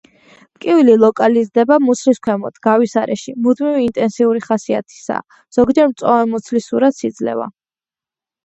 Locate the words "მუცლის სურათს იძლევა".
6.33-7.51